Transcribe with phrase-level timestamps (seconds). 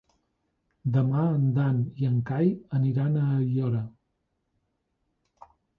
[0.95, 2.51] Demà en Dan i en Cai
[2.81, 3.87] aniran a Aiora.